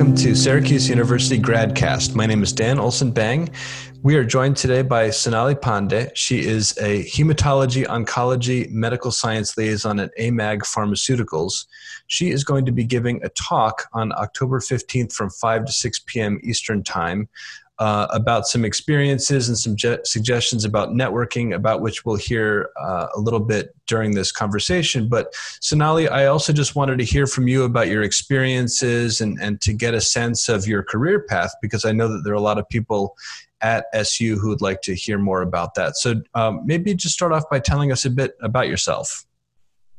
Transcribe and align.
welcome 0.00 0.16
to 0.16 0.34
Syracuse 0.34 0.88
University 0.88 1.38
GradCast. 1.38 2.14
My 2.14 2.24
name 2.24 2.42
is 2.42 2.54
Dan 2.54 2.78
Olson 2.78 3.10
Bang. 3.10 3.50
We 4.02 4.16
are 4.16 4.24
joined 4.24 4.56
today 4.56 4.80
by 4.80 5.10
Sonali 5.10 5.54
Pandey. 5.54 6.10
She 6.14 6.40
is 6.40 6.74
a 6.78 7.04
hematology 7.04 7.84
oncology 7.84 8.70
medical 8.70 9.10
science 9.10 9.58
liaison 9.58 10.00
at 10.00 10.10
AMAG 10.18 10.60
Pharmaceuticals. 10.60 11.66
She 12.06 12.30
is 12.30 12.44
going 12.44 12.64
to 12.64 12.72
be 12.72 12.82
giving 12.82 13.22
a 13.22 13.28
talk 13.28 13.88
on 13.92 14.12
October 14.12 14.60
15th 14.60 15.12
from 15.12 15.28
5 15.28 15.66
to 15.66 15.72
6 15.72 15.98
p.m. 16.06 16.40
Eastern 16.42 16.82
Time 16.82 17.28
uh, 17.80 18.06
about 18.10 18.46
some 18.46 18.64
experiences 18.64 19.48
and 19.48 19.58
some 19.58 19.74
je- 19.74 19.98
suggestions 20.04 20.66
about 20.66 20.90
networking, 20.90 21.54
about 21.54 21.80
which 21.80 22.04
we'll 22.04 22.16
hear 22.16 22.68
uh, 22.78 23.06
a 23.16 23.18
little 23.18 23.40
bit 23.40 23.74
during 23.86 24.14
this 24.14 24.30
conversation. 24.30 25.08
But 25.08 25.34
Sonali, 25.60 26.06
I 26.06 26.26
also 26.26 26.52
just 26.52 26.76
wanted 26.76 26.98
to 26.98 27.04
hear 27.04 27.26
from 27.26 27.48
you 27.48 27.64
about 27.64 27.88
your 27.88 28.02
experiences 28.02 29.22
and, 29.22 29.40
and 29.40 29.60
to 29.62 29.72
get 29.72 29.94
a 29.94 30.00
sense 30.00 30.50
of 30.50 30.66
your 30.66 30.82
career 30.82 31.20
path, 31.20 31.54
because 31.62 31.86
I 31.86 31.92
know 31.92 32.06
that 32.08 32.22
there 32.22 32.34
are 32.34 32.36
a 32.36 32.40
lot 32.40 32.58
of 32.58 32.68
people 32.68 33.16
at 33.62 33.86
SU 33.94 34.38
who 34.38 34.48
would 34.48 34.60
like 34.60 34.82
to 34.82 34.94
hear 34.94 35.18
more 35.18 35.40
about 35.40 35.74
that. 35.74 35.96
So 35.96 36.22
um, 36.34 36.60
maybe 36.64 36.94
just 36.94 37.14
start 37.14 37.32
off 37.32 37.44
by 37.50 37.60
telling 37.60 37.92
us 37.92 38.04
a 38.04 38.10
bit 38.10 38.36
about 38.42 38.68
yourself. 38.68 39.24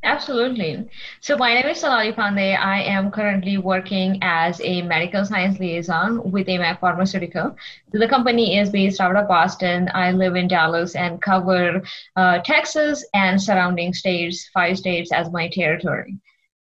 Absolutely. 0.04 0.90
So 1.20 1.38
my 1.38 1.54
name 1.54 1.68
is 1.68 1.80
Sonali 1.80 2.12
Pandey. 2.12 2.58
I 2.58 2.82
am 2.82 3.12
currently 3.12 3.58
working 3.60 4.18
as 4.24 4.60
a 4.62 4.82
medical 4.82 5.24
science 5.26 5.60
liaison 5.60 6.32
with 6.32 6.48
AMAG 6.48 6.80
Pharmaceutical. 6.80 7.56
The 7.92 8.08
company 8.08 8.58
is 8.58 8.72
based 8.72 9.00
out 9.00 9.16
of 9.16 9.28
Boston. 9.28 9.90
I 9.94 10.12
live 10.12 10.36
in 10.36 10.48
Dallas 10.48 10.96
and 10.96 11.22
cover 11.22 11.84
uh, 12.16 12.40
Texas 12.40 13.06
and 13.14 13.40
surrounding 13.42 13.94
states, 13.94 14.50
five 14.52 14.78
states 14.80 15.12
as 15.12 15.32
my 15.32 15.50
territory. 15.50 16.18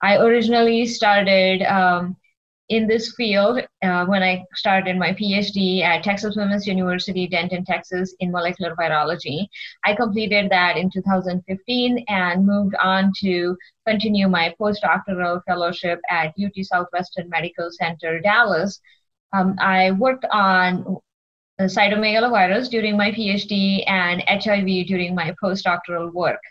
I 0.01 0.17
originally 0.17 0.85
started 0.85 1.61
um, 1.63 2.15
in 2.69 2.87
this 2.87 3.13
field 3.15 3.61
uh, 3.83 4.05
when 4.05 4.23
I 4.23 4.43
started 4.55 4.97
my 4.97 5.11
PhD 5.13 5.81
at 5.81 6.03
Texas 6.03 6.35
Women's 6.35 6.65
University, 6.65 7.27
Denton, 7.27 7.63
Texas, 7.63 8.15
in 8.19 8.31
molecular 8.31 8.75
virology. 8.75 9.47
I 9.83 9.93
completed 9.95 10.49
that 10.49 10.75
in 10.75 10.89
2015 10.89 12.05
and 12.07 12.45
moved 12.45 12.75
on 12.81 13.11
to 13.21 13.55
continue 13.87 14.27
my 14.27 14.53
postdoctoral 14.59 15.41
fellowship 15.47 15.99
at 16.09 16.33
UT 16.43 16.53
Southwestern 16.61 17.29
Medical 17.29 17.69
Center, 17.71 18.19
Dallas. 18.19 18.79
Um, 19.33 19.55
I 19.59 19.91
worked 19.91 20.25
on 20.31 20.97
cytomegalovirus 21.61 22.69
during 22.69 22.97
my 22.97 23.11
PhD 23.11 23.83
and 23.87 24.23
HIV 24.27 24.87
during 24.87 25.15
my 25.15 25.33
postdoctoral 25.41 26.11
work. 26.13 26.41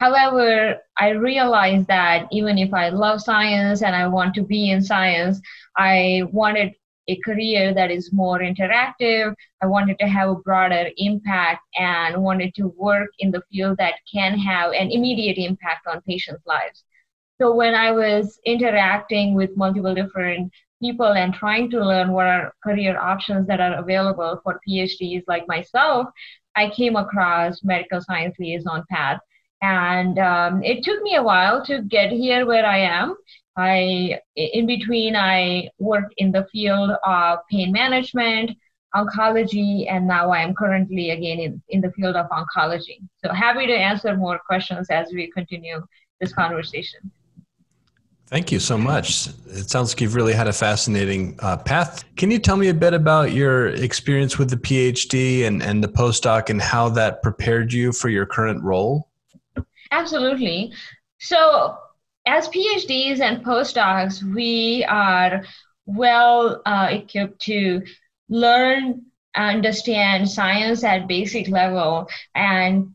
However, 0.00 0.78
I 0.98 1.10
realized 1.10 1.86
that 1.88 2.26
even 2.32 2.56
if 2.56 2.72
I 2.72 2.88
love 2.88 3.20
science 3.20 3.82
and 3.82 3.94
I 3.94 4.08
want 4.08 4.34
to 4.34 4.42
be 4.42 4.70
in 4.70 4.82
science, 4.82 5.40
I 5.76 6.22
wanted 6.32 6.72
a 7.08 7.16
career 7.16 7.74
that 7.74 7.90
is 7.90 8.10
more 8.10 8.38
interactive. 8.38 9.34
I 9.62 9.66
wanted 9.66 9.98
to 9.98 10.08
have 10.08 10.30
a 10.30 10.36
broader 10.36 10.88
impact 10.96 11.60
and 11.76 12.22
wanted 12.22 12.54
to 12.54 12.68
work 12.78 13.10
in 13.18 13.30
the 13.30 13.42
field 13.52 13.76
that 13.76 13.94
can 14.10 14.38
have 14.38 14.72
an 14.72 14.90
immediate 14.90 15.36
impact 15.36 15.86
on 15.86 16.00
patients' 16.02 16.46
lives. 16.46 16.82
So 17.38 17.54
when 17.54 17.74
I 17.74 17.90
was 17.92 18.38
interacting 18.46 19.34
with 19.34 19.56
multiple 19.56 19.94
different 19.94 20.50
people 20.82 21.12
and 21.12 21.34
trying 21.34 21.68
to 21.70 21.84
learn 21.84 22.12
what 22.12 22.26
are 22.26 22.54
career 22.64 22.98
options 22.98 23.46
that 23.48 23.60
are 23.60 23.74
available 23.74 24.40
for 24.42 24.60
PhDs 24.66 25.24
like 25.28 25.46
myself, 25.46 26.06
I 26.56 26.70
came 26.70 26.96
across 26.96 27.62
medical 27.62 28.00
science 28.00 28.36
liaison 28.38 28.84
path 28.90 29.20
and 29.62 30.18
um, 30.18 30.62
it 30.62 30.82
took 30.82 31.02
me 31.02 31.16
a 31.16 31.22
while 31.22 31.64
to 31.64 31.82
get 31.82 32.10
here 32.10 32.46
where 32.46 32.66
i 32.66 32.78
am 32.78 33.14
i 33.56 34.18
in 34.36 34.66
between 34.66 35.16
i 35.16 35.68
worked 35.78 36.14
in 36.16 36.32
the 36.32 36.46
field 36.52 36.90
of 37.04 37.38
pain 37.50 37.70
management 37.72 38.50
oncology 38.94 39.90
and 39.90 40.06
now 40.06 40.30
i 40.30 40.40
am 40.40 40.54
currently 40.54 41.10
again 41.10 41.38
in, 41.38 41.62
in 41.68 41.80
the 41.80 41.92
field 41.92 42.16
of 42.16 42.26
oncology 42.30 42.98
so 43.24 43.32
happy 43.32 43.66
to 43.66 43.74
answer 43.74 44.16
more 44.16 44.38
questions 44.46 44.88
as 44.90 45.08
we 45.12 45.30
continue 45.30 45.80
this 46.20 46.32
conversation 46.32 47.10
Thank 48.30 48.52
you 48.52 48.60
so 48.60 48.78
much. 48.78 49.26
It 49.46 49.68
sounds 49.68 49.92
like 49.92 50.00
you've 50.00 50.14
really 50.14 50.34
had 50.34 50.46
a 50.46 50.52
fascinating 50.52 51.36
uh, 51.40 51.56
path. 51.56 52.04
Can 52.14 52.30
you 52.30 52.38
tell 52.38 52.56
me 52.56 52.68
a 52.68 52.74
bit 52.74 52.94
about 52.94 53.32
your 53.32 53.70
experience 53.70 54.38
with 54.38 54.50
the 54.50 54.56
PhD 54.56 55.48
and, 55.48 55.60
and 55.60 55.82
the 55.82 55.88
postdoc 55.88 56.48
and 56.48 56.62
how 56.62 56.88
that 56.90 57.24
prepared 57.24 57.72
you 57.72 57.90
for 57.90 58.08
your 58.08 58.26
current 58.26 58.62
role? 58.62 59.09
Absolutely. 59.90 60.72
So, 61.18 61.76
as 62.26 62.48
PhDs 62.48 63.20
and 63.20 63.44
postdocs, 63.44 64.22
we 64.22 64.84
are 64.88 65.44
well 65.86 66.62
uh, 66.66 66.88
equipped 66.90 67.40
to 67.42 67.82
learn, 68.28 69.02
understand 69.36 70.28
science 70.30 70.84
at 70.84 71.08
basic 71.08 71.48
level, 71.48 72.08
and 72.34 72.94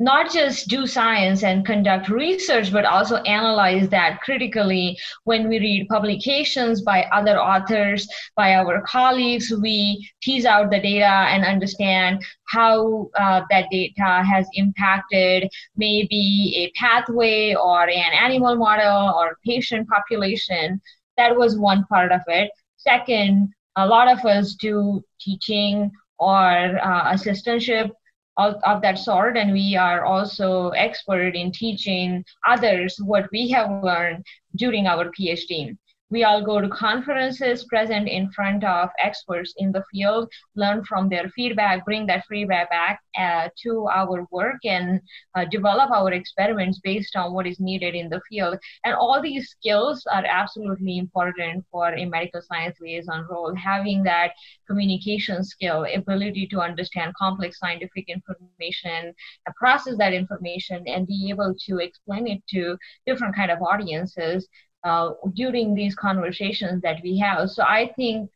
not 0.00 0.32
just 0.32 0.68
do 0.68 0.86
science 0.86 1.44
and 1.44 1.66
conduct 1.66 2.08
research, 2.08 2.72
but 2.72 2.86
also 2.86 3.16
analyze 3.16 3.90
that 3.90 4.18
critically 4.22 4.98
when 5.24 5.46
we 5.46 5.58
read 5.58 5.88
publications 5.88 6.80
by 6.80 7.02
other 7.12 7.38
authors, 7.38 8.08
by 8.34 8.54
our 8.54 8.80
colleagues. 8.80 9.52
We 9.52 10.10
tease 10.22 10.46
out 10.46 10.70
the 10.70 10.80
data 10.80 11.04
and 11.04 11.44
understand 11.44 12.24
how 12.48 13.10
uh, 13.18 13.42
that 13.50 13.66
data 13.70 14.24
has 14.24 14.48
impacted 14.54 15.50
maybe 15.76 16.54
a 16.56 16.80
pathway 16.80 17.54
or 17.54 17.82
an 17.82 18.12
animal 18.18 18.56
model 18.56 19.14
or 19.14 19.36
patient 19.46 19.86
population. 19.86 20.80
That 21.18 21.36
was 21.36 21.58
one 21.58 21.84
part 21.84 22.10
of 22.10 22.22
it. 22.26 22.50
Second, 22.78 23.52
a 23.76 23.86
lot 23.86 24.10
of 24.10 24.24
us 24.24 24.54
do 24.54 25.04
teaching 25.20 25.90
or 26.18 26.78
uh, 26.82 27.12
assistantship 27.12 27.90
of, 28.36 28.82
that 28.82 28.98
sort 28.98 29.36
and 29.36 29.52
we 29.52 29.76
are 29.76 30.04
also 30.04 30.70
expert 30.70 31.34
in 31.36 31.52
teaching 31.52 32.24
others 32.46 32.96
what 33.04 33.28
we 33.32 33.50
have 33.50 33.82
learned 33.82 34.24
during 34.56 34.86
our 34.86 35.10
phd 35.18 35.76
we 36.10 36.24
all 36.24 36.44
go 36.44 36.60
to 36.60 36.68
conferences, 36.68 37.64
present 37.64 38.08
in 38.08 38.30
front 38.32 38.64
of 38.64 38.90
experts 38.98 39.54
in 39.58 39.70
the 39.70 39.84
field, 39.92 40.30
learn 40.56 40.84
from 40.84 41.08
their 41.08 41.28
feedback, 41.30 41.84
bring 41.84 42.04
that 42.06 42.24
feedback 42.28 42.68
back 42.68 43.00
uh, 43.18 43.48
to 43.62 43.86
our 43.86 44.26
work, 44.32 44.56
and 44.64 45.00
uh, 45.36 45.44
develop 45.44 45.90
our 45.90 46.12
experiments 46.12 46.80
based 46.82 47.14
on 47.14 47.32
what 47.32 47.46
is 47.46 47.60
needed 47.60 47.94
in 47.94 48.08
the 48.08 48.20
field. 48.28 48.58
And 48.84 48.94
all 48.94 49.22
these 49.22 49.50
skills 49.50 50.04
are 50.12 50.24
absolutely 50.26 50.98
important 50.98 51.64
for 51.70 51.94
a 51.94 52.04
medical 52.04 52.42
science 52.42 52.76
liaison 52.80 53.26
role. 53.30 53.54
Having 53.54 54.02
that 54.04 54.32
communication 54.66 55.44
skill, 55.44 55.86
ability 55.94 56.48
to 56.48 56.60
understand 56.60 57.14
complex 57.14 57.58
scientific 57.58 58.08
information, 58.08 59.14
process 59.56 59.96
that 59.98 60.12
information, 60.12 60.82
and 60.86 61.06
be 61.06 61.28
able 61.30 61.54
to 61.66 61.78
explain 61.78 62.26
it 62.26 62.42
to 62.48 62.76
different 63.06 63.36
kind 63.36 63.50
of 63.50 63.62
audiences 63.62 64.48
uh, 64.84 65.10
during 65.34 65.74
these 65.74 65.94
conversations 65.94 66.82
that 66.82 67.00
we 67.02 67.18
have. 67.18 67.50
So 67.50 67.62
I 67.62 67.92
think 67.96 68.30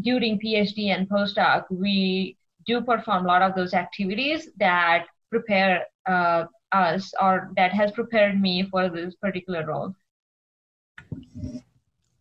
during 0.00 0.38
PhD 0.38 0.94
and 0.94 1.08
postdoc, 1.08 1.64
we 1.70 2.36
do 2.66 2.80
perform 2.80 3.24
a 3.24 3.28
lot 3.28 3.42
of 3.42 3.54
those 3.54 3.74
activities 3.74 4.48
that 4.58 5.06
prepare 5.30 5.86
uh, 6.06 6.44
us 6.72 7.12
or 7.20 7.50
that 7.56 7.72
has 7.72 7.90
prepared 7.92 8.40
me 8.40 8.68
for 8.70 8.88
this 8.88 9.14
particular 9.16 9.66
role. 9.66 9.94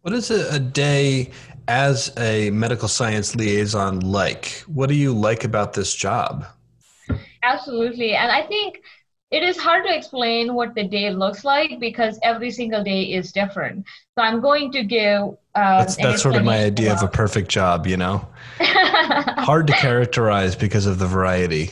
What 0.01 0.13
is 0.13 0.31
a, 0.31 0.55
a 0.55 0.59
day 0.59 1.31
as 1.67 2.11
a 2.17 2.49
medical 2.49 2.87
science 2.87 3.35
liaison 3.35 3.99
like? 3.99 4.63
What 4.67 4.89
do 4.89 4.95
you 4.95 5.13
like 5.13 5.43
about 5.43 5.73
this 5.73 5.93
job? 5.93 6.45
Absolutely. 7.43 8.15
And 8.15 8.31
I 8.31 8.45
think 8.47 8.81
it 9.31 9.43
is 9.43 9.57
hard 9.57 9.85
to 9.85 9.95
explain 9.95 10.53
what 10.53 10.75
the 10.75 10.83
day 10.83 11.09
looks 11.09 11.45
like 11.45 11.79
because 11.79 12.19
every 12.21 12.51
single 12.51 12.83
day 12.83 13.03
is 13.03 13.31
different. 13.31 13.85
So 14.17 14.23
I'm 14.23 14.41
going 14.41 14.71
to 14.73 14.83
give. 14.83 15.21
Uh, 15.55 15.79
that's 15.79 15.95
that's 15.95 16.21
sort 16.21 16.35
of 16.35 16.43
my 16.43 16.65
idea 16.65 16.93
of 16.93 17.01
a 17.01 17.07
perfect 17.07 17.49
job, 17.49 17.87
you 17.87 17.95
know. 17.95 18.27
hard 18.59 19.67
to 19.67 19.73
characterize 19.73 20.55
because 20.55 20.85
of 20.85 20.99
the 20.99 21.07
variety. 21.07 21.71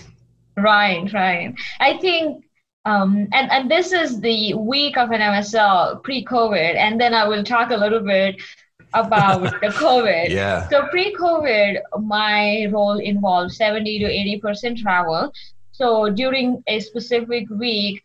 Right, 0.57 1.11
right. 1.13 1.53
I 1.79 1.97
think, 1.97 2.45
um, 2.85 3.27
and 3.33 3.51
and 3.51 3.69
this 3.69 3.91
is 3.91 4.21
the 4.21 4.53
week 4.53 4.97
of 4.97 5.12
an 5.12 5.19
MSL 5.19 6.01
pre-COVID, 6.03 6.75
and 6.75 7.00
then 7.00 7.13
I 7.13 7.27
will 7.27 7.44
talk 7.44 7.71
a 7.71 7.77
little 7.77 8.01
bit 8.01 8.41
about 8.94 9.41
the 9.62 9.67
COVID. 9.67 10.29
Yeah. 10.29 10.67
So 10.69 10.88
pre-COVID, 10.88 11.79
my 12.01 12.67
role 12.71 13.00
involved 13.00 13.51
70 13.51 14.00
to 14.00 14.05
80 14.05 14.39
percent 14.39 14.77
travel. 14.77 15.33
So 15.79 16.09
during 16.09 16.61
a 16.67 16.81
specific 16.81 17.49
week, 17.49 18.03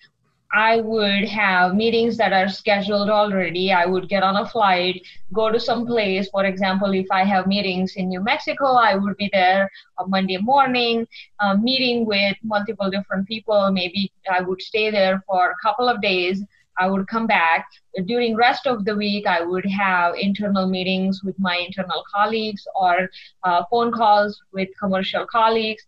I 0.52 0.80
would 0.80 1.24
have 1.24 1.74
meetings 1.74 2.16
that 2.18 2.32
are 2.32 2.48
scheduled 2.48 3.10
already. 3.10 3.72
I 3.72 3.86
would 3.86 4.08
get 4.08 4.22
on 4.22 4.36
a 4.36 4.46
flight, 4.46 5.02
go 5.32 5.50
to 5.50 5.58
some 5.58 5.84
place. 5.84 6.28
For 6.28 6.44
example, 6.44 6.92
if 6.94 7.06
I 7.10 7.24
have 7.24 7.48
meetings 7.48 7.96
in 7.96 8.10
New 8.10 8.22
Mexico, 8.22 8.66
I 8.74 8.94
would 8.94 9.16
be 9.16 9.28
there 9.32 9.68
on 9.98 10.08
Monday 10.08 10.36
morning, 10.36 11.08
uh, 11.40 11.56
meeting 11.56 12.06
with 12.06 12.36
multiple 12.44 12.90
different 12.90 13.26
people. 13.26 13.72
Maybe 13.72 14.12
I 14.30 14.40
would 14.42 14.62
stay 14.62 14.92
there 14.92 15.24
for 15.26 15.50
a 15.50 15.56
couple 15.60 15.88
of 15.88 16.00
days, 16.00 16.44
I 16.78 16.88
would 16.88 17.08
come 17.08 17.26
back. 17.26 17.66
During 18.06 18.36
rest 18.36 18.66
of 18.66 18.84
the 18.84 18.96
week, 18.96 19.26
I 19.26 19.42
would 19.42 19.66
have 19.66 20.14
internal 20.20 20.68
meetings 20.68 21.22
with 21.24 21.38
my 21.38 21.56
internal 21.56 22.04
colleagues 22.14 22.66
or 22.76 23.10
uh, 23.44 23.64
phone 23.70 23.92
calls 23.92 24.40
with 24.52 24.68
commercial 24.80 25.26
colleagues, 25.26 25.84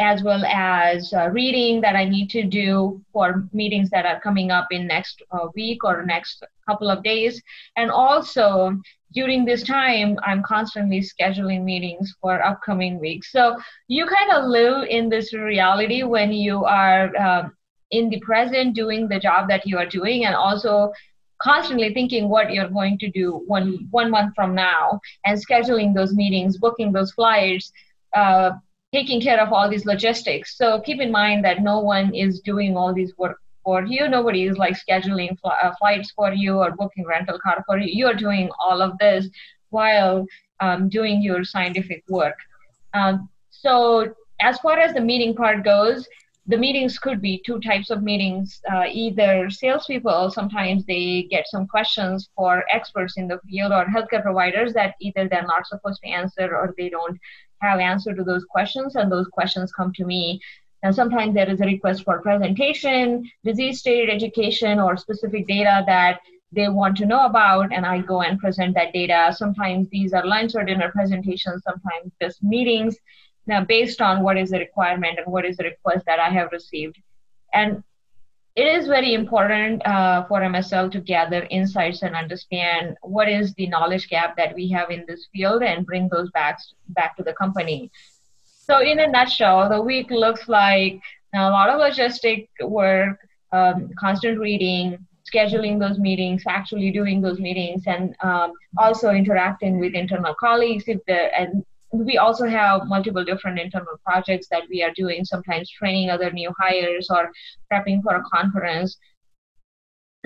as 0.00 0.22
well 0.22 0.42
as 0.46 1.12
uh, 1.12 1.28
reading 1.28 1.80
that 1.82 1.94
I 1.94 2.04
need 2.04 2.30
to 2.30 2.42
do 2.42 3.00
for 3.12 3.46
meetings 3.52 3.90
that 3.90 4.06
are 4.06 4.18
coming 4.20 4.50
up 4.50 4.68
in 4.70 4.86
next 4.86 5.22
uh, 5.30 5.48
week 5.54 5.84
or 5.84 6.04
next 6.04 6.42
couple 6.66 6.88
of 6.88 7.02
days. 7.02 7.40
And 7.76 7.90
also 7.90 8.80
during 9.12 9.44
this 9.44 9.62
time, 9.62 10.18
I'm 10.22 10.42
constantly 10.42 11.00
scheduling 11.00 11.64
meetings 11.64 12.14
for 12.20 12.42
upcoming 12.42 12.98
weeks. 12.98 13.30
So 13.30 13.58
you 13.88 14.06
kind 14.06 14.32
of 14.32 14.44
live 14.44 14.88
in 14.88 15.10
this 15.10 15.34
reality 15.34 16.02
when 16.02 16.32
you 16.32 16.64
are 16.64 17.14
um, 17.16 17.56
in 17.90 18.08
the 18.08 18.20
present 18.20 18.74
doing 18.74 19.06
the 19.06 19.20
job 19.20 19.48
that 19.48 19.66
you 19.66 19.76
are 19.76 19.86
doing 19.86 20.24
and 20.24 20.34
also 20.34 20.92
constantly 21.42 21.92
thinking 21.92 22.28
what 22.28 22.52
you're 22.52 22.68
going 22.68 22.98
to 22.98 23.10
do 23.10 23.42
one 23.46 23.88
one 23.90 24.10
month 24.10 24.34
from 24.34 24.54
now 24.54 25.00
and 25.24 25.42
scheduling 25.44 25.94
those 25.94 26.12
meetings 26.12 26.58
booking 26.58 26.92
those 26.92 27.12
flights 27.12 27.72
uh, 28.14 28.50
taking 28.92 29.20
care 29.20 29.40
of 29.40 29.52
all 29.52 29.68
these 29.68 29.86
logistics. 29.86 30.56
So 30.56 30.80
keep 30.80 31.00
in 31.00 31.10
mind 31.10 31.44
that 31.44 31.62
no 31.62 31.78
one 31.80 32.14
is 32.14 32.40
doing 32.40 32.76
all 32.76 32.92
these 32.92 33.16
work 33.16 33.38
for 33.62 33.84
you. 33.84 34.08
Nobody 34.08 34.44
is 34.44 34.56
like 34.56 34.76
scheduling 34.76 35.38
fl- 35.38 35.48
uh, 35.62 35.72
flights 35.78 36.10
for 36.10 36.32
you 36.32 36.58
or 36.58 36.72
booking 36.72 37.06
rental 37.06 37.38
car 37.38 37.62
for 37.66 37.78
you. 37.78 37.88
You're 37.92 38.14
doing 38.14 38.50
all 38.60 38.82
of 38.82 38.98
this 38.98 39.28
while 39.68 40.26
um, 40.60 40.88
doing 40.88 41.22
your 41.22 41.44
scientific 41.44 42.02
work. 42.08 42.36
Um, 42.94 43.28
so 43.50 44.14
as 44.40 44.58
far 44.58 44.78
as 44.78 44.94
the 44.94 45.00
meeting 45.00 45.34
part 45.34 45.64
goes 45.64 46.08
the 46.50 46.58
meetings 46.58 46.98
could 46.98 47.20
be 47.20 47.40
two 47.46 47.60
types 47.60 47.90
of 47.90 48.02
meetings. 48.02 48.60
Uh, 48.72 48.84
either 48.90 49.50
salespeople, 49.50 50.30
sometimes 50.30 50.84
they 50.84 51.28
get 51.30 51.46
some 51.46 51.66
questions 51.66 52.28
for 52.34 52.64
experts 52.72 53.16
in 53.16 53.28
the 53.28 53.38
field 53.48 53.70
or 53.72 53.84
healthcare 53.84 54.22
providers 54.22 54.72
that 54.72 54.94
either 55.00 55.28
they're 55.28 55.46
not 55.46 55.66
supposed 55.66 56.00
to 56.02 56.08
answer 56.08 56.56
or 56.56 56.74
they 56.76 56.88
don't 56.88 57.16
have 57.60 57.80
answer 57.80 58.14
to 58.14 58.24
those 58.24 58.44
questions, 58.44 58.96
and 58.96 59.10
those 59.10 59.28
questions 59.28 59.72
come 59.72 59.92
to 59.94 60.04
me. 60.04 60.40
And 60.82 60.94
sometimes 60.94 61.34
there 61.34 61.50
is 61.50 61.60
a 61.60 61.66
request 61.66 62.04
for 62.04 62.22
presentation, 62.22 63.30
disease 63.44 63.80
state 63.80 64.08
education, 64.08 64.80
or 64.80 64.96
specific 64.96 65.46
data 65.46 65.84
that 65.86 66.20
they 66.52 66.68
want 66.68 66.96
to 66.96 67.06
know 67.06 67.26
about, 67.26 67.72
and 67.72 67.86
I 67.86 68.00
go 68.00 68.22
and 68.22 68.38
present 68.38 68.74
that 68.74 68.92
data. 68.92 69.34
Sometimes 69.36 69.88
these 69.90 70.12
are 70.12 70.26
lunch 70.26 70.54
or 70.54 70.64
dinner 70.64 70.90
presentations, 70.90 71.62
sometimes 71.62 72.12
just 72.20 72.42
meetings 72.42 72.96
now 73.46 73.64
based 73.64 74.00
on 74.00 74.22
what 74.22 74.36
is 74.36 74.50
the 74.50 74.58
requirement 74.58 75.18
and 75.18 75.32
what 75.32 75.44
is 75.44 75.56
the 75.56 75.64
request 75.64 76.06
that 76.06 76.18
I 76.18 76.30
have 76.30 76.52
received. 76.52 76.96
And 77.52 77.82
it 78.56 78.66
is 78.66 78.86
very 78.86 79.14
important 79.14 79.86
uh, 79.86 80.24
for 80.26 80.40
MSL 80.40 80.90
to 80.92 81.00
gather 81.00 81.46
insights 81.50 82.02
and 82.02 82.16
understand 82.16 82.96
what 83.02 83.28
is 83.28 83.54
the 83.54 83.68
knowledge 83.68 84.08
gap 84.08 84.36
that 84.36 84.54
we 84.54 84.68
have 84.70 84.90
in 84.90 85.04
this 85.06 85.28
field 85.32 85.62
and 85.62 85.86
bring 85.86 86.08
those 86.08 86.30
back, 86.30 86.58
back 86.88 87.16
to 87.16 87.22
the 87.22 87.32
company. 87.34 87.90
So, 88.44 88.80
in 88.80 88.98
a 89.00 89.06
nutshell, 89.06 89.68
the 89.68 89.80
week 89.80 90.10
looks 90.10 90.48
like 90.48 91.00
a 91.34 91.50
lot 91.50 91.70
of 91.70 91.80
logistic 91.80 92.48
work, 92.62 93.18
um, 93.52 93.90
constant 93.98 94.38
reading, 94.38 94.98
scheduling 95.32 95.78
those 95.78 95.98
meetings, 95.98 96.42
actually 96.48 96.90
doing 96.90 97.20
those 97.20 97.38
meetings, 97.38 97.84
and 97.86 98.16
um, 98.22 98.52
also 98.78 99.10
interacting 99.10 99.78
with 99.78 99.94
internal 99.94 100.34
colleagues 100.34 100.84
if 100.86 100.98
the 101.06 101.38
and 101.38 101.64
we 101.92 102.18
also 102.18 102.46
have 102.46 102.86
multiple 102.86 103.24
different 103.24 103.58
internal 103.58 103.98
projects 104.04 104.46
that 104.50 104.62
we 104.68 104.82
are 104.82 104.92
doing, 104.94 105.24
sometimes 105.24 105.70
training 105.70 106.10
other 106.10 106.30
new 106.30 106.52
hires 106.58 107.08
or 107.10 107.30
prepping 107.72 108.02
for 108.02 108.16
a 108.16 108.22
conference. 108.32 108.96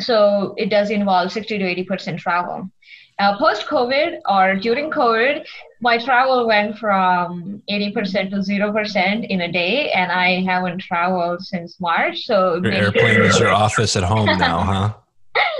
So 0.00 0.54
it 0.58 0.70
does 0.70 0.90
involve 0.90 1.32
60 1.32 1.58
to 1.58 1.64
80% 1.64 2.18
travel. 2.18 2.70
Uh, 3.18 3.38
Post 3.38 3.66
COVID 3.66 4.18
or 4.28 4.56
during 4.56 4.90
COVID, 4.90 5.46
my 5.80 5.98
travel 5.98 6.46
went 6.48 6.76
from 6.78 7.62
80% 7.70 8.30
to 8.30 8.36
0% 8.38 9.26
in 9.28 9.40
a 9.42 9.52
day, 9.52 9.92
and 9.92 10.10
I 10.10 10.42
haven't 10.42 10.80
traveled 10.80 11.40
since 11.42 11.80
March. 11.80 12.24
So 12.24 12.56
your 12.56 12.72
airplane 12.72 13.22
is 13.22 13.38
your 13.38 13.50
office 13.64 13.94
at 13.94 14.02
home 14.02 14.26
now, 14.38 14.58
huh? 14.58 14.94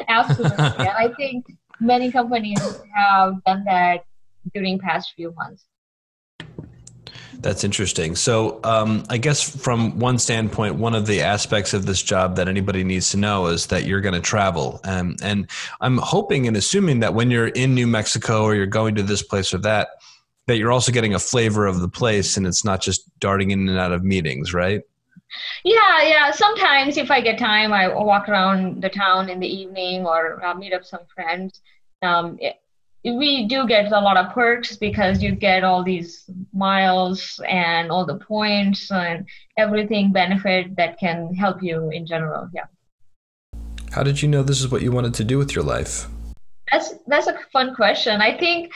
Absolutely. 0.09 0.57
and 0.59 0.89
I 0.89 1.13
think 1.17 1.47
many 1.81 2.11
companies 2.11 2.61
have 2.97 3.43
done 3.45 3.65
that 3.67 4.05
during 4.53 4.81
past 4.81 5.13
few 5.15 5.33
months. 5.35 5.65
That's 7.45 7.63
interesting. 7.63 8.17
So, 8.17 8.59
um, 8.65 9.05
I 9.11 9.19
guess 9.19 9.43
from 9.43 9.99
one 9.99 10.19
standpoint, 10.19 10.77
one 10.77 10.95
of 10.95 11.07
the 11.07 11.21
aspects 11.21 11.75
of 11.75 11.85
this 11.85 12.03
job 12.03 12.37
that 12.37 12.49
anybody 12.49 12.85
needs 12.85 13.11
to 13.11 13.19
know 13.19 13.49
is 13.49 13.67
that 13.67 13.85
you're 13.85 14.01
going 14.01 14.15
to 14.15 14.23
travel. 14.23 14.81
Um, 14.83 15.17
and 15.23 15.51
I'm 15.83 15.99
hoping 15.99 16.49
and 16.49 16.57
assuming 16.57 17.01
that 17.01 17.13
when 17.13 17.31
you're 17.31 17.49
in 17.49 17.75
New 17.75 17.87
Mexico 17.87 18.45
or 18.45 18.55
you're 18.55 18.65
going 18.65 18.95
to 18.95 19.03
this 19.03 19.23
place 19.23 19.53
or 19.53 19.59
that, 19.59 19.89
that 20.47 20.57
you're 20.57 20.73
also 20.73 20.91
getting 20.91 21.13
a 21.13 21.19
flavor 21.19 21.67
of 21.67 21.81
the 21.81 21.89
place 21.89 22.39
and 22.39 22.47
it's 22.47 22.65
not 22.65 22.81
just 22.81 23.03
darting 23.21 23.51
in 23.51 23.69
and 23.69 23.79
out 23.79 23.93
of 23.93 24.03
meetings, 24.03 24.55
right? 24.55 24.81
Yeah, 25.65 26.03
yeah. 26.03 26.31
Sometimes 26.31 26.97
if 26.97 27.11
I 27.11 27.21
get 27.21 27.39
time, 27.39 27.75
I 27.75 27.89
walk 27.89 28.27
around 28.27 28.81
the 28.81 28.89
town 28.89 29.29
in 29.29 29.39
the 29.39 29.49
evening 29.49 30.07
or 30.07 30.43
uh, 30.43 30.55
meet 30.55 30.73
up 30.73 30.87
some 30.87 31.05
friends. 31.15 31.61
Um, 32.01 32.39
we 33.05 33.47
do 33.47 33.67
get 33.67 33.93
a 33.93 34.01
lot 34.01 34.17
of 34.17 34.33
perks 34.33 34.77
because 34.77 35.23
you 35.23 35.35
get 35.35 35.63
all 35.63 35.85
these 35.85 36.25
miles 36.53 37.41
and 37.47 37.91
all 37.91 38.07
the 38.07 38.17
points 38.17 38.91
and 38.91 39.27
everything 39.59 40.11
benefit 40.11 40.75
that 40.77 40.99
can 40.99 41.35
help 41.35 41.63
you 41.63 41.91
in 41.91 42.07
general 42.07 42.49
yeah. 42.55 42.65
How 43.93 44.03
did 44.03 44.23
you 44.23 44.29
know 44.29 44.43
this 44.43 44.61
is 44.61 44.71
what 44.71 44.83
you 44.83 44.91
wanted 44.91 45.15
to 45.15 45.25
do 45.25 45.39
with 45.39 45.55
your 45.55 45.65
life? 45.65 46.07
That's 46.73 46.95
that's 47.07 47.27
a 47.27 47.39
fun 47.53 47.75
question. 47.75 48.21
I 48.21 48.37
think 48.37 48.73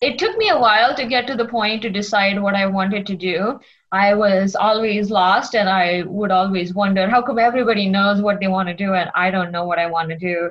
it 0.00 0.18
took 0.18 0.36
me 0.38 0.48
a 0.48 0.58
while 0.58 0.94
to 0.96 1.06
get 1.06 1.26
to 1.26 1.36
the 1.36 1.44
point 1.44 1.82
to 1.82 1.90
decide 1.90 2.40
what 2.40 2.54
i 2.54 2.66
wanted 2.66 3.06
to 3.06 3.16
do. 3.16 3.60
I 3.92 4.14
was 4.14 4.54
always 4.54 5.10
lost 5.10 5.54
and 5.54 5.68
i 5.68 6.02
would 6.06 6.30
always 6.30 6.72
wonder 6.74 7.08
how 7.08 7.22
come 7.22 7.38
everybody 7.38 7.88
knows 7.88 8.22
what 8.22 8.40
they 8.40 8.46
want 8.48 8.68
to 8.68 8.74
do 8.74 8.94
and 8.94 9.10
i 9.14 9.30
don't 9.32 9.50
know 9.50 9.64
what 9.64 9.80
i 9.80 9.86
want 9.86 10.10
to 10.10 10.16
do 10.16 10.50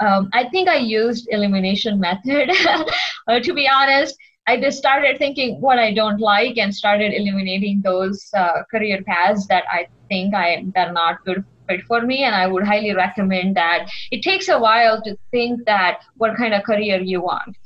um, 0.00 0.28
I 0.32 0.48
think 0.48 0.68
I 0.68 0.76
used 0.76 1.28
elimination 1.30 2.00
method. 2.00 2.50
uh, 3.28 3.40
to 3.40 3.54
be 3.54 3.68
honest, 3.68 4.16
I 4.46 4.60
just 4.60 4.78
started 4.78 5.18
thinking 5.18 5.60
what 5.60 5.78
I 5.78 5.94
don't 5.94 6.20
like 6.20 6.58
and 6.58 6.74
started 6.74 7.14
eliminating 7.14 7.80
those 7.82 8.28
uh, 8.36 8.62
career 8.70 9.02
paths 9.02 9.46
that 9.46 9.64
I 9.70 9.86
think 10.08 10.34
I 10.34 10.66
that 10.74 10.88
are 10.88 10.92
not 10.92 11.24
good 11.24 11.44
fit 11.66 11.82
for 11.84 12.02
me. 12.02 12.24
And 12.24 12.34
I 12.34 12.46
would 12.46 12.64
highly 12.64 12.94
recommend 12.94 13.56
that. 13.56 13.88
It 14.10 14.22
takes 14.22 14.48
a 14.48 14.58
while 14.58 15.00
to 15.02 15.16
think 15.30 15.64
that 15.64 16.00
what 16.16 16.36
kind 16.36 16.52
of 16.52 16.64
career 16.64 17.00
you 17.00 17.22
want. 17.22 17.56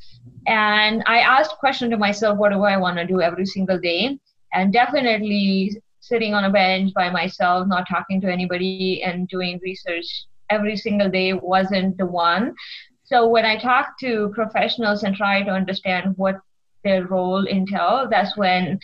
And 0.47 1.03
I 1.07 1.19
asked 1.19 1.59
question 1.59 1.91
to 1.91 1.97
myself, 1.97 2.39
what 2.39 2.53
do 2.53 2.63
I 2.63 2.77
want 2.77 2.97
to 2.99 3.07
do 3.07 3.21
every 3.21 3.45
single 3.45 3.79
day? 3.79 4.19
And 4.53 4.73
definitely 4.73 5.83
sitting 6.01 6.33
on 6.33 6.45
a 6.45 6.51
bench 6.51 6.95
by 6.95 7.11
myself, 7.11 7.67
not 7.67 7.87
talking 7.89 8.21
to 8.21 8.33
anybody, 8.33 9.03
and 9.03 9.29
doing 9.29 9.59
research 9.63 10.27
every 10.51 10.77
single 10.77 11.11
day 11.11 11.33
wasn't 11.33 11.97
the 11.99 12.07
one. 12.07 12.55
So 13.05 13.27
when 13.27 13.45
I 13.45 13.57
talk 13.57 13.99
to 14.01 14.31
professionals 14.35 15.03
and 15.03 15.15
try 15.15 15.43
to 15.43 15.51
understand 15.51 16.15
what 16.17 16.37
their 16.85 17.07
role 17.07 17.47
entail, 17.47 18.07
that's 18.11 18.37
when 18.37 18.79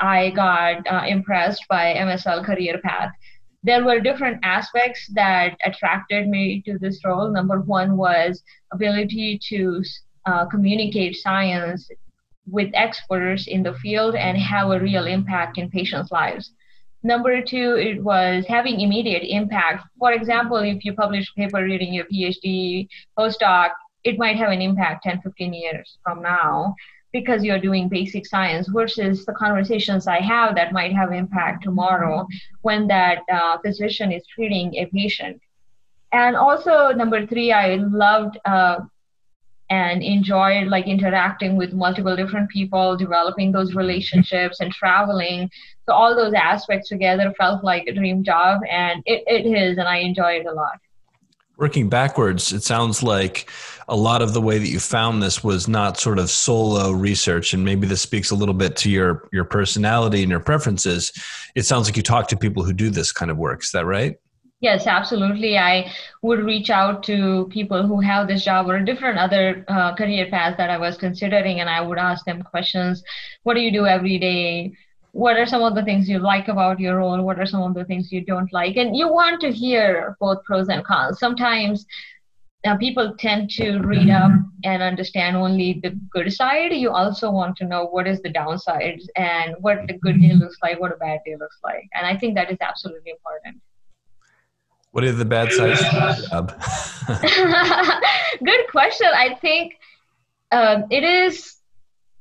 I 0.00 0.30
got 0.30 0.86
uh, 0.86 1.04
impressed 1.06 1.64
by 1.68 1.94
MSL 1.94 2.44
Career 2.44 2.80
Path. 2.82 3.12
There 3.62 3.84
were 3.84 4.00
different 4.00 4.40
aspects 4.42 5.06
that 5.14 5.58
attracted 5.64 6.26
me 6.28 6.62
to 6.62 6.78
this 6.78 7.00
role. 7.04 7.30
Number 7.30 7.60
one 7.60 7.98
was 7.98 8.42
ability 8.72 9.38
to 9.50 9.82
uh, 10.24 10.46
communicate 10.46 11.16
science 11.16 11.90
with 12.50 12.70
experts 12.72 13.46
in 13.46 13.62
the 13.62 13.74
field 13.74 14.14
and 14.14 14.38
have 14.38 14.70
a 14.70 14.80
real 14.80 15.06
impact 15.06 15.58
in 15.58 15.70
patients' 15.70 16.10
lives. 16.10 16.52
Number 17.02 17.40
two, 17.42 17.76
it 17.78 18.02
was 18.02 18.44
having 18.46 18.80
immediate 18.80 19.22
impact. 19.22 19.86
For 19.98 20.12
example, 20.12 20.58
if 20.58 20.84
you 20.84 20.92
publish 20.92 21.30
a 21.30 21.40
paper 21.40 21.64
reading 21.64 21.94
your 21.94 22.04
PhD 22.04 22.88
postdoc, 23.18 23.70
it 24.04 24.18
might 24.18 24.36
have 24.36 24.50
an 24.50 24.60
impact 24.60 25.04
10, 25.04 25.22
15 25.22 25.54
years 25.54 25.98
from 26.02 26.22
now 26.22 26.74
because 27.12 27.42
you're 27.42 27.58
doing 27.58 27.88
basic 27.88 28.26
science 28.26 28.68
versus 28.68 29.24
the 29.24 29.32
conversations 29.32 30.06
I 30.06 30.20
have 30.20 30.54
that 30.54 30.72
might 30.72 30.92
have 30.92 31.12
impact 31.12 31.64
tomorrow 31.64 32.26
when 32.62 32.86
that 32.88 33.22
uh, 33.32 33.58
physician 33.58 34.12
is 34.12 34.22
treating 34.26 34.74
a 34.76 34.86
patient. 34.86 35.40
And 36.12 36.36
also, 36.36 36.90
number 36.90 37.26
three, 37.26 37.52
I 37.52 37.76
loved 37.76 38.38
uh, 38.44 38.80
and 39.70 40.02
enjoyed 40.02 40.66
like 40.66 40.86
interacting 40.86 41.56
with 41.56 41.72
multiple 41.72 42.16
different 42.16 42.50
people, 42.50 42.96
developing 42.96 43.52
those 43.52 43.74
relationships 43.74 44.60
and 44.60 44.72
traveling. 44.72 45.48
So 45.86 45.94
all 45.94 46.14
those 46.14 46.34
aspects 46.34 46.88
together 46.88 47.32
felt 47.38 47.64
like 47.64 47.86
a 47.86 47.92
dream 47.92 48.24
job 48.24 48.60
and 48.68 49.02
it, 49.06 49.22
it 49.26 49.46
is 49.46 49.78
and 49.78 49.88
I 49.88 49.98
enjoy 49.98 50.32
it 50.32 50.46
a 50.46 50.52
lot. 50.52 50.78
Working 51.56 51.88
backwards, 51.88 52.52
it 52.52 52.62
sounds 52.62 53.02
like 53.02 53.48
a 53.86 53.94
lot 53.94 54.22
of 54.22 54.32
the 54.32 54.40
way 54.40 54.58
that 54.58 54.68
you 54.68 54.80
found 54.80 55.22
this 55.22 55.44
was 55.44 55.68
not 55.68 55.98
sort 55.98 56.18
of 56.18 56.30
solo 56.30 56.90
research, 56.90 57.52
and 57.52 57.62
maybe 57.62 57.86
this 57.86 58.00
speaks 58.00 58.30
a 58.30 58.34
little 58.34 58.54
bit 58.54 58.76
to 58.76 58.90
your 58.90 59.28
your 59.30 59.44
personality 59.44 60.22
and 60.22 60.30
your 60.30 60.40
preferences. 60.40 61.12
It 61.54 61.66
sounds 61.66 61.86
like 61.86 61.98
you 61.98 62.02
talk 62.02 62.28
to 62.28 62.36
people 62.36 62.62
who 62.62 62.72
do 62.72 62.88
this 62.88 63.12
kind 63.12 63.30
of 63.30 63.36
work. 63.36 63.62
Is 63.62 63.72
that 63.72 63.84
right? 63.84 64.16
Yes, 64.60 64.86
absolutely. 64.86 65.56
I 65.56 65.90
would 66.22 66.40
reach 66.40 66.68
out 66.68 67.02
to 67.04 67.48
people 67.50 67.86
who 67.86 68.00
have 68.00 68.28
this 68.28 68.44
job 68.44 68.68
or 68.68 68.76
a 68.76 68.84
different 68.84 69.18
other 69.18 69.64
uh, 69.68 69.94
career 69.94 70.26
paths 70.30 70.58
that 70.58 70.68
I 70.70 70.76
was 70.76 70.98
considering, 70.98 71.60
and 71.60 71.70
I 71.70 71.80
would 71.80 71.98
ask 71.98 72.26
them 72.26 72.42
questions. 72.42 73.02
What 73.42 73.54
do 73.54 73.60
you 73.60 73.72
do 73.72 73.86
every 73.86 74.18
day? 74.18 74.72
What 75.12 75.38
are 75.38 75.46
some 75.46 75.62
of 75.62 75.74
the 75.74 75.82
things 75.82 76.08
you 76.10 76.18
like 76.18 76.48
about 76.48 76.78
your 76.78 76.98
role? 76.98 77.22
What 77.22 77.40
are 77.40 77.46
some 77.46 77.62
of 77.62 77.74
the 77.74 77.84
things 77.86 78.12
you 78.12 78.22
don't 78.22 78.52
like? 78.52 78.76
And 78.76 78.94
you 78.94 79.08
want 79.08 79.40
to 79.40 79.50
hear 79.50 80.16
both 80.20 80.44
pros 80.44 80.68
and 80.68 80.84
cons. 80.84 81.18
Sometimes 81.18 81.86
uh, 82.66 82.76
people 82.76 83.14
tend 83.18 83.48
to 83.52 83.78
read 83.78 84.10
up 84.10 84.30
and 84.64 84.82
understand 84.82 85.36
only 85.36 85.80
the 85.82 85.98
good 86.12 86.30
side. 86.32 86.72
You 86.74 86.90
also 86.90 87.30
want 87.30 87.56
to 87.56 87.64
know 87.64 87.86
what 87.86 88.06
is 88.06 88.20
the 88.20 88.28
downside 88.30 89.00
and 89.16 89.56
what 89.60 89.86
the 89.88 89.94
good 89.94 90.20
day 90.20 90.34
looks 90.34 90.58
like, 90.62 90.78
what 90.78 90.92
a 90.92 90.96
bad 90.98 91.20
day 91.24 91.36
looks 91.40 91.58
like. 91.64 91.88
And 91.94 92.06
I 92.06 92.16
think 92.18 92.34
that 92.34 92.50
is 92.52 92.58
absolutely 92.60 93.10
important. 93.12 93.62
What 94.92 95.04
are 95.04 95.12
the 95.12 95.24
bad 95.24 95.52
sides 95.52 95.80
Good 98.44 98.68
question. 98.70 99.06
I 99.14 99.36
think 99.40 99.74
um, 100.50 100.84
it 100.90 101.04
is 101.04 101.56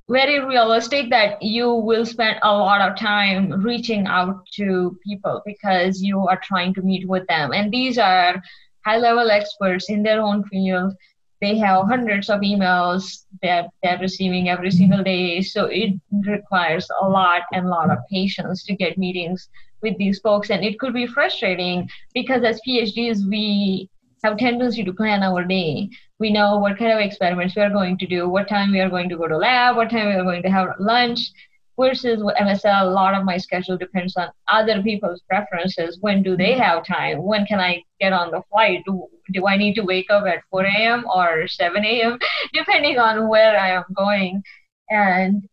very 0.07 0.39
realistic 0.39 1.09
that 1.09 1.41
you 1.41 1.71
will 1.71 2.05
spend 2.05 2.39
a 2.43 2.51
lot 2.51 2.81
of 2.81 2.97
time 2.97 3.63
reaching 3.63 4.05
out 4.05 4.45
to 4.53 4.97
people 5.05 5.41
because 5.45 6.01
you 6.01 6.27
are 6.27 6.39
trying 6.43 6.73
to 6.75 6.81
meet 6.81 7.07
with 7.07 7.25
them. 7.27 7.53
And 7.53 7.71
these 7.71 7.97
are 7.97 8.41
high 8.85 8.97
level 8.97 9.31
experts 9.31 9.89
in 9.89 10.03
their 10.03 10.21
own 10.21 10.43
field. 10.45 10.93
They 11.41 11.57
have 11.57 11.87
hundreds 11.87 12.29
of 12.29 12.41
emails 12.41 13.25
that 13.41 13.69
they're 13.81 13.99
receiving 13.99 14.49
every 14.49 14.71
single 14.71 15.03
day. 15.03 15.41
So 15.41 15.65
it 15.65 15.93
requires 16.11 16.87
a 17.01 17.07
lot 17.07 17.43
and 17.53 17.65
a 17.65 17.69
lot 17.69 17.89
of 17.89 17.99
patience 18.11 18.63
to 18.65 18.75
get 18.75 18.97
meetings 18.97 19.49
with 19.81 19.97
these 19.97 20.19
folks 20.19 20.49
and 20.49 20.63
it 20.63 20.79
could 20.79 20.93
be 20.93 21.07
frustrating 21.07 21.89
because 22.13 22.43
as 22.43 22.61
phds 22.67 23.27
we 23.27 23.89
have 24.23 24.37
tendency 24.37 24.83
to 24.83 24.93
plan 24.93 25.23
our 25.23 25.43
day. 25.43 25.89
We 26.19 26.31
know 26.31 26.57
what 26.57 26.77
kind 26.77 26.91
of 26.91 26.99
experiments 26.99 27.55
we 27.55 27.61
are 27.61 27.69
going 27.69 27.97
to 27.99 28.07
do 28.07 28.27
what 28.27 28.49
time 28.49 28.71
we 28.71 28.81
are 28.81 28.89
going 28.89 29.09
to 29.09 29.17
go 29.17 29.27
to 29.27 29.37
lab 29.37 29.77
what 29.77 29.89
time 29.89 30.07
we 30.07 30.15
are 30.15 30.23
going 30.23 30.43
to 30.43 30.49
have 30.49 30.75
lunch 30.79 31.19
versus 31.79 32.21
with 32.21 32.35
msl 32.35 32.81
a 32.81 32.85
lot 32.85 33.13
of 33.13 33.23
my 33.23 33.37
schedule 33.37 33.77
depends 33.77 34.17
on 34.17 34.27
other 34.51 34.81
people's 34.83 35.21
preferences. 35.29 35.97
When 36.01 36.21
do 36.21 36.35
they 36.35 36.51
mm-hmm. 36.51 36.61
have 36.61 36.85
time? 36.85 37.23
When 37.23 37.45
can 37.45 37.59
i 37.59 37.81
get 38.01 38.11
on 38.11 38.31
the 38.31 38.41
flight? 38.51 38.83
Do, 38.85 39.07
do 39.31 39.47
i 39.47 39.55
need 39.55 39.75
to 39.75 39.83
wake 39.83 40.09
up 40.09 40.25
at 40.25 40.43
4 40.51 40.65
a.m 40.65 41.05
or 41.13 41.47
7 41.47 41.85
a.m 41.85 42.19
depending 42.53 42.99
on 42.99 43.29
where 43.29 43.57
i 43.57 43.69
am 43.69 43.85
going. 43.95 44.43
And 44.89 45.47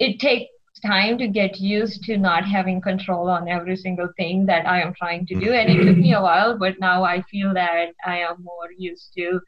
it 0.00 0.18
takes 0.18 0.50
time 0.84 1.18
to 1.18 1.28
get 1.28 1.58
used 1.58 2.04
to 2.04 2.16
not 2.16 2.44
having 2.44 2.80
control 2.80 3.28
on 3.28 3.48
every 3.48 3.76
single 3.76 4.08
thing 4.16 4.46
that 4.46 4.66
I 4.66 4.80
am 4.80 4.94
trying 4.94 5.26
to 5.26 5.34
do. 5.34 5.52
And 5.52 5.70
it 5.70 5.84
took 5.84 5.96
me 5.96 6.12
a 6.14 6.20
while, 6.20 6.58
but 6.58 6.78
now 6.80 7.04
I 7.04 7.22
feel 7.22 7.54
that 7.54 7.92
I 8.04 8.18
am 8.18 8.42
more 8.42 8.70
used 8.76 9.12
to 9.16 9.40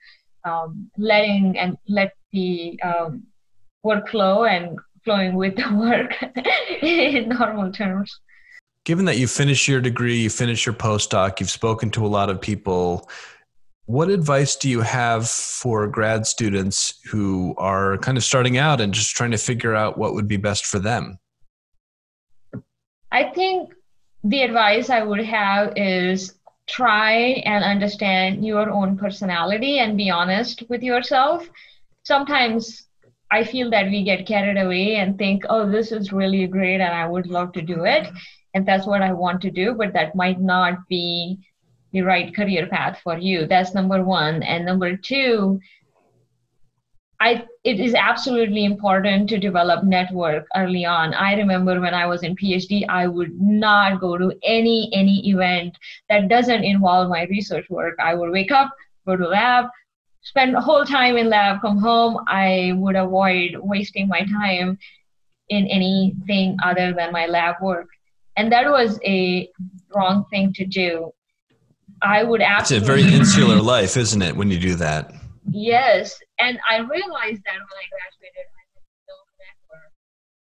um, 0.45 0.91
letting 0.97 1.59
and 1.59 1.77
let 1.89 2.13
the 2.33 2.81
um, 2.83 3.25
workflow 3.85 4.49
and 4.49 4.79
flowing 5.05 5.35
with 5.35 5.57
the 5.57 5.75
work 5.75 6.15
in 6.83 7.29
normal 7.29 7.73
terms. 7.73 8.21
Given 8.85 9.05
that 9.07 9.19
you 9.19 9.27
finished 9.27 9.67
your 9.67 9.81
degree, 9.81 10.17
you 10.17 10.31
finished 10.31 10.65
your 10.65 10.75
postdoc, 10.75 11.41
you've 11.41 11.51
spoken 11.51 11.91
to 11.91 12.07
a 12.07 12.09
lot 12.09 12.31
of 12.31 12.41
people. 12.41 13.09
What 13.87 14.11
advice 14.11 14.57
do 14.57 14.69
you 14.69 14.81
have 14.81 15.29
for 15.29 15.87
grad 15.89 16.27
students 16.27 17.01
who 17.11 17.55
are 17.59 17.99
kind 17.99 18.17
of 18.17 18.25
starting 18.25 18.59
out 18.59 18.81
and 18.81 18.93
just 18.93 19.15
trying 19.15 19.33
to 19.33 19.39
figure 19.39 19.75
out 19.75 19.99
what 19.99 20.15
would 20.15 20.29
be 20.29 20.37
best 20.37 20.67
for 20.67 20.79
them? 20.79 21.19
I 23.11 23.25
think 23.31 23.73
the 24.25 24.43
advice 24.43 24.91
I 24.91 25.03
would 25.03 25.25
have 25.25 25.73
is 25.77 26.35
try 26.67 27.13
and 27.45 27.63
understand 27.65 28.45
your 28.45 28.71
own 28.71 28.97
personality 28.97 29.79
and 29.79 29.97
be 29.97 30.11
honest 30.11 30.65
with 30.69 30.83
yourself. 30.83 31.49
Sometimes 32.03 32.87
I 33.31 33.45
feel 33.45 33.71
that 33.71 33.87
we 33.87 34.03
get 34.05 34.27
carried 34.27 34.59
away 34.59 34.97
and 34.97 35.19
think, 35.19 35.45
oh, 35.49 35.71
this 35.71 35.93
is 35.93 36.13
really 36.13 36.47
great 36.47 36.81
and 36.81 36.95
I 36.95 37.07
would 37.07 37.27
love 37.27 37.53
to 37.53 37.63
do 37.63 37.85
it. 37.85 38.09
And 38.55 38.67
that's 38.67 38.87
what 38.87 39.03
I 39.03 39.13
want 39.13 39.43
to 39.43 39.51
do, 39.51 39.75
but 39.75 39.93
that 39.93 40.15
might 40.15 40.41
not 40.41 40.89
be 40.89 41.39
the 41.93 42.03
right 42.03 42.35
career 42.35 42.67
path 42.67 43.01
for 43.03 43.19
you. 43.19 43.47
That's 43.47 43.75
number 43.75 44.03
one. 44.03 44.43
And 44.43 44.65
number 44.65 44.97
two, 44.97 45.61
I 47.21 47.45
it 47.65 47.81
is 47.81 47.95
absolutely 47.95 48.65
important 48.65 49.29
to 49.31 49.39
develop 49.39 49.85
network 49.85 50.47
early 50.55 50.85
on. 50.85 51.15
I 51.15 51.35
remember 51.35 51.81
when 51.81 51.95
I 51.95 52.07
was 52.07 52.23
in 52.23 52.37
PhD, 52.37 52.85
I 52.89 53.07
would 53.07 53.41
not 53.41 54.01
go 54.01 54.19
to 54.19 54.33
any 54.43 54.91
any 54.93 55.29
event 55.29 55.77
that 56.09 56.29
doesn't 56.29 56.65
involve 56.65 57.09
my 57.09 57.25
research 57.25 57.69
work. 57.71 57.95
I 57.99 58.15
would 58.15 58.31
wake 58.31 58.53
up, 58.53 58.71
go 59.07 59.17
to 59.17 59.27
lab, 59.27 59.67
spend 60.23 60.55
the 60.55 60.61
whole 60.61 60.85
time 60.85 61.17
in 61.17 61.31
lab, 61.31 61.61
come 61.63 61.79
home. 61.79 62.23
I 62.29 62.73
would 62.77 62.97
avoid 62.97 63.57
wasting 63.57 64.09
my 64.09 64.25
time 64.25 64.79
in 65.49 65.67
anything 65.69 66.57
other 66.63 66.93
than 66.93 67.13
my 67.13 67.27
lab 67.27 67.57
work. 67.63 67.89
And 68.37 68.53
that 68.53 68.69
was 68.69 68.99
a 69.05 69.49
wrong 69.95 70.27
thing 70.31 70.53
to 70.55 70.67
do. 70.67 71.13
I 72.03 72.23
would 72.25 72.43
absolutely. 72.43 72.77
It's 72.77 72.89
a 72.89 72.93
very 72.93 73.15
insular 73.17 73.63
life, 73.63 73.97
isn't 73.97 74.21
it, 74.21 74.37
when 74.37 74.51
you 74.51 74.59
do 74.59 74.75
that? 74.75 75.15
Yes, 75.49 76.21
and 76.39 76.59
I 76.69 76.79
realized 76.79 77.43
that 77.45 77.59
when 77.59 77.79
I 77.81 77.87
graduated, 77.93 78.47
I 78.47 78.63
had 78.75 78.85
no 79.09 79.17
network. 79.41 79.93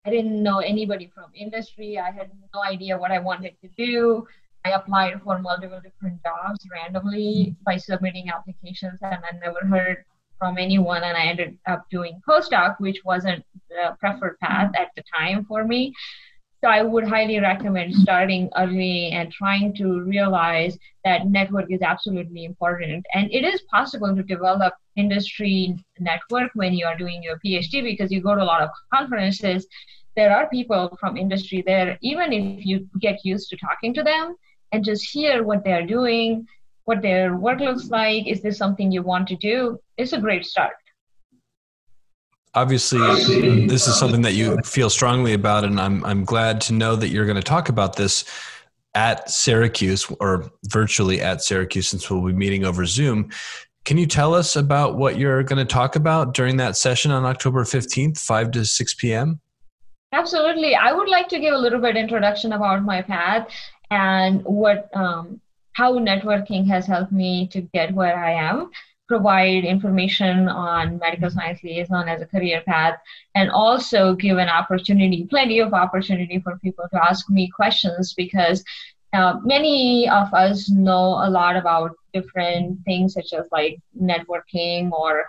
I 0.05 0.09
didn't 0.09 0.41
know 0.43 0.59
anybody 0.59 1.11
from 1.13 1.31
industry. 1.35 1.97
I 1.97 2.11
had 2.11 2.29
no 2.53 2.63
idea 2.63 2.97
what 2.97 3.11
I 3.11 3.19
wanted 3.19 3.55
to 3.61 3.69
do. 3.77 4.27
I 4.65 4.71
applied 4.71 5.21
for 5.23 5.39
multiple 5.39 5.81
different 5.83 6.21
jobs 6.23 6.65
randomly 6.71 7.55
by 7.65 7.77
submitting 7.77 8.29
applications, 8.29 8.99
and 9.01 9.15
I 9.15 9.37
never 9.41 9.59
heard 9.67 10.05
from 10.39 10.57
anyone. 10.57 11.03
And 11.03 11.17
I 11.17 11.25
ended 11.25 11.57
up 11.67 11.85
doing 11.89 12.21
postdoc, 12.27 12.75
which 12.79 13.01
wasn't 13.03 13.43
the 13.69 13.97
preferred 13.99 14.39
path 14.39 14.71
at 14.77 14.91
the 14.95 15.03
time 15.17 15.45
for 15.45 15.65
me. 15.65 15.93
So 16.63 16.69
I 16.69 16.81
would 16.81 17.05
highly 17.05 17.41
recommend 17.41 17.93
starting 17.93 18.49
early 18.57 19.09
and 19.11 19.29
trying 19.29 19.73
to 19.73 19.99
realize 19.99 20.77
that 21.03 21.27
network 21.27 21.69
is 21.69 21.81
absolutely 21.81 22.45
important. 22.45 23.05
And 23.13 23.29
it 23.33 23.43
is 23.43 23.63
possible 23.63 24.15
to 24.15 24.23
develop 24.23 24.73
industry 24.95 25.75
network 25.99 26.51
when 26.53 26.71
you 26.71 26.85
are 26.85 26.97
doing 26.97 27.21
your 27.21 27.37
PhD 27.45 27.83
because 27.83 28.13
you 28.13 28.21
go 28.21 28.33
to 28.33 28.41
a 28.41 28.45
lot 28.45 28.61
of 28.61 28.69
conferences. 28.93 29.67
There 30.15 30.33
are 30.33 30.47
people 30.47 30.97
from 31.01 31.17
industry 31.17 31.65
there, 31.67 31.97
even 32.01 32.31
if 32.31 32.65
you 32.65 32.87
get 32.97 33.25
used 33.25 33.49
to 33.49 33.57
talking 33.57 33.93
to 33.95 34.03
them 34.03 34.37
and 34.71 34.85
just 34.85 35.11
hear 35.11 35.43
what 35.43 35.65
they're 35.65 35.85
doing, 35.85 36.47
what 36.85 37.01
their 37.01 37.35
work 37.35 37.59
looks 37.59 37.89
like. 37.89 38.25
Is 38.25 38.41
this 38.41 38.57
something 38.57 38.89
you 38.89 39.01
want 39.01 39.27
to 39.27 39.35
do? 39.35 39.79
It's 39.97 40.13
a 40.13 40.17
great 40.21 40.45
start 40.45 40.75
obviously 42.55 42.99
this 43.67 43.87
is 43.87 43.97
something 43.97 44.21
that 44.21 44.33
you 44.33 44.57
feel 44.63 44.89
strongly 44.89 45.33
about 45.33 45.63
and 45.63 45.79
I'm 45.79 46.03
I'm 46.05 46.23
glad 46.23 46.61
to 46.61 46.73
know 46.73 46.95
that 46.95 47.09
you're 47.09 47.25
going 47.25 47.37
to 47.37 47.43
talk 47.43 47.69
about 47.69 47.95
this 47.95 48.25
at 48.95 49.29
Syracuse 49.29 50.09
or 50.19 50.51
virtually 50.65 51.19
at 51.19 51.41
Syracuse 51.41 51.87
since 51.87 52.09
we'll 52.09 52.21
be 52.21 52.33
meeting 52.33 52.63
over 52.63 52.85
Zoom. 52.85 53.29
Can 53.85 53.97
you 53.97 54.05
tell 54.05 54.33
us 54.33 54.55
about 54.55 54.97
what 54.97 55.17
you're 55.17 55.43
going 55.43 55.65
to 55.65 55.71
talk 55.71 55.95
about 55.95 56.33
during 56.33 56.57
that 56.57 56.77
session 56.77 57.11
on 57.11 57.25
October 57.25 57.63
15th, 57.63 58.19
5 58.19 58.51
to 58.51 58.65
6 58.65 58.93
p.m.? 58.95 59.41
Absolutely. 60.13 60.75
I 60.75 60.93
would 60.93 61.09
like 61.09 61.27
to 61.29 61.39
give 61.39 61.53
a 61.53 61.57
little 61.57 61.81
bit 61.81 61.97
introduction 61.97 62.53
about 62.53 62.83
my 62.83 63.01
path 63.01 63.47
and 63.89 64.43
what 64.43 64.89
um, 64.95 65.41
how 65.73 65.97
networking 65.97 66.67
has 66.67 66.85
helped 66.85 67.11
me 67.11 67.47
to 67.47 67.61
get 67.61 67.93
where 67.93 68.23
I 68.23 68.31
am 68.33 68.69
provide 69.07 69.65
information 69.65 70.47
on 70.47 70.97
medical 70.99 71.29
science 71.29 71.61
liaison 71.63 72.07
as 72.07 72.21
a 72.21 72.25
career 72.25 72.61
path 72.65 72.95
and 73.35 73.51
also 73.51 74.15
give 74.15 74.37
an 74.37 74.49
opportunity 74.49 75.25
plenty 75.29 75.59
of 75.59 75.73
opportunity 75.73 76.39
for 76.39 76.57
people 76.59 76.85
to 76.91 77.03
ask 77.03 77.29
me 77.29 77.49
questions 77.49 78.13
because 78.13 78.63
uh, 79.13 79.35
many 79.43 80.09
of 80.09 80.33
us 80.33 80.69
know 80.69 81.21
a 81.23 81.29
lot 81.29 81.55
about 81.55 81.91
different 82.13 82.79
things 82.85 83.13
such 83.13 83.33
as 83.33 83.45
like 83.51 83.77
networking 84.01 84.91
or 84.91 85.25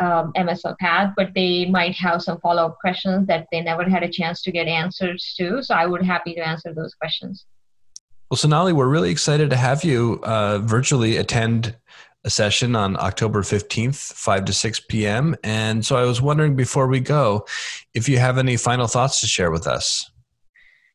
um, 0.00 0.32
MSL 0.36 0.78
path, 0.78 1.12
but 1.16 1.32
they 1.34 1.66
might 1.66 1.94
have 1.96 2.22
some 2.22 2.40
follow-up 2.40 2.78
questions 2.80 3.26
that 3.26 3.46
they 3.50 3.60
never 3.60 3.84
had 3.84 4.02
a 4.02 4.08
chance 4.08 4.42
to 4.42 4.52
get 4.52 4.66
answers 4.68 5.34
to. 5.38 5.62
So 5.62 5.74
I 5.74 5.86
would 5.86 6.04
happy 6.04 6.34
to 6.34 6.40
answer 6.40 6.72
those 6.72 6.94
questions. 6.94 7.46
Well, 8.30 8.36
Sonali, 8.36 8.72
we're 8.72 8.88
really 8.88 9.10
excited 9.10 9.50
to 9.50 9.56
have 9.56 9.84
you 9.84 10.20
uh, 10.22 10.58
virtually 10.58 11.16
attend 11.16 11.76
a 12.24 12.30
session 12.30 12.74
on 12.74 12.96
October 12.96 13.42
15th, 13.42 14.12
5 14.12 14.44
to 14.46 14.52
6 14.52 14.80
p.m. 14.80 15.36
And 15.44 15.84
so 15.84 15.96
I 15.96 16.04
was 16.04 16.20
wondering 16.20 16.56
before 16.56 16.88
we 16.88 17.00
go 17.00 17.46
if 17.94 18.08
you 18.08 18.18
have 18.18 18.38
any 18.38 18.56
final 18.56 18.86
thoughts 18.86 19.20
to 19.20 19.26
share 19.26 19.50
with 19.50 19.66
us. 19.66 20.10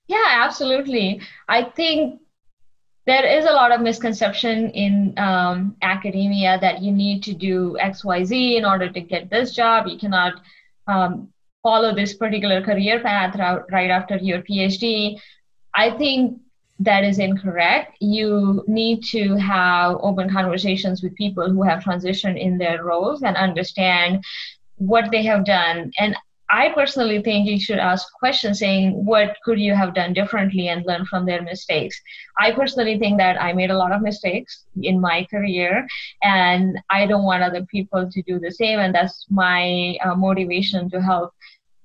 Yeah, 0.08 0.44
absolutely. 0.44 1.22
I 1.48 1.63
think 1.63 2.20
there 3.06 3.25
is 3.25 3.46
a 3.46 3.51
lot 3.51 3.72
of 3.72 3.82
misconception 3.82 4.70
in 4.72 5.13
um, 5.18 5.75
academia 5.82 6.58
that 6.60 6.82
you 6.82 6.92
need 6.92 7.24
to 7.24 7.34
do 7.34 7.77
XYZ 7.82 8.58
in 8.58 8.65
order 8.65 8.89
to 8.89 9.01
get 9.01 9.30
this 9.30 9.53
job. 9.53 9.88
You 9.88 9.98
cannot 9.98 10.42
um, 10.88 11.30
follow 11.63 11.96
this 11.96 12.13
particular 12.13 12.62
career 12.62 13.01
path 13.01 13.36
right 13.72 13.89
after 13.89 14.18
your 14.18 14.39
PhD. 14.39 15.20
I 15.74 15.92
think 15.92 16.39
that 16.80 17.03
is 17.03 17.20
incorrect. 17.20 17.98
You 18.00 18.63
need 18.68 19.03
to 19.06 19.36
have 19.36 19.98
open 20.01 20.30
conversations 20.30 21.03
with 21.03 21.15
people 21.15 21.50
who 21.50 21.63
have 21.63 21.84
transitioned 21.84 22.39
in 22.39 22.58
their 22.58 22.84
roles 22.84 23.24
and 23.24 23.38
understand 23.38 24.24
what 24.77 25.12
they 25.12 25.24
have 25.24 25.46
done. 25.46 25.92
And 26.00 26.15
I 26.53 26.70
personally 26.70 27.22
think 27.24 27.48
you 27.48 27.60
should 27.60 27.80
ask 27.80 28.06
questions 28.20 28.60
saying, 28.60 29.06
what 29.06 29.36
could 29.44 29.60
you 29.60 29.74
have 29.74 29.96
done 29.96 30.13
differently 30.13 30.68
and 30.68 30.86
learn 30.86 31.03
from 31.06 31.25
their 31.25 31.42
mistakes? 31.42 32.00
I 32.38 32.51
personally 32.51 33.00
think 33.00 33.18
that 33.18 33.42
I 33.42 33.53
made 33.53 33.72
a 33.72 33.77
lot 33.77 33.92
of 33.92 34.03
mistakes 34.03 34.65
in 34.80 35.01
my 35.01 35.25
career 35.32 35.88
and 36.22 36.80
I 36.92 37.08
don't 37.08 37.24
want 37.24 37.42
other 37.42 37.65
people 37.65 38.08
to 38.08 38.22
do 38.24 38.39
the 38.39 38.51
same. 38.51 38.80
And 38.80 38.94
that's 38.94 39.25
my 39.32 39.98
uh, 40.06 40.13
motivation 40.13 40.92
to 40.92 41.01
help 41.01 41.34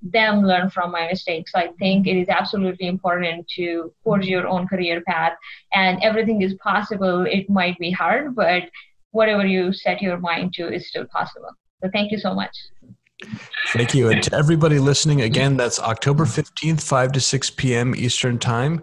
them 0.02 0.42
learn 0.42 0.70
from 0.70 0.92
my 0.92 1.06
mistakes. 1.06 1.52
So 1.52 1.58
I 1.58 1.68
think 1.78 2.06
it 2.06 2.16
is 2.16 2.28
absolutely 2.28 2.86
important 2.86 3.48
to 3.56 3.92
forge 4.04 4.26
your 4.26 4.46
own 4.46 4.68
career 4.68 5.02
path 5.06 5.32
and 5.72 6.02
everything 6.02 6.42
is 6.42 6.54
possible. 6.54 7.26
It 7.26 7.50
might 7.50 7.78
be 7.78 7.90
hard, 7.90 8.34
but 8.34 8.64
whatever 9.10 9.46
you 9.46 9.72
set 9.72 10.00
your 10.00 10.18
mind 10.18 10.52
to 10.54 10.72
is 10.72 10.88
still 10.88 11.06
possible. 11.06 11.50
So 11.82 11.90
thank 11.92 12.12
you 12.12 12.18
so 12.18 12.34
much. 12.34 12.56
Thank 13.72 13.94
you. 13.94 14.10
And 14.10 14.22
to 14.22 14.34
everybody 14.34 14.78
listening, 14.78 15.22
again, 15.22 15.56
that's 15.56 15.80
October 15.80 16.24
15th, 16.24 16.82
5 16.82 17.12
to 17.12 17.20
6 17.20 17.50
p.m. 17.50 17.94
Eastern 17.96 18.38
Time. 18.38 18.82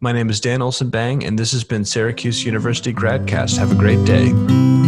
My 0.00 0.12
name 0.12 0.30
is 0.30 0.40
Dan 0.40 0.62
Olson 0.62 0.90
Bang, 0.90 1.24
and 1.24 1.38
this 1.38 1.52
has 1.52 1.64
been 1.64 1.84
Syracuse 1.84 2.44
University 2.44 2.92
Gradcast. 2.92 3.58
Have 3.58 3.72
a 3.72 3.76
great 3.76 4.04
day. 4.04 4.81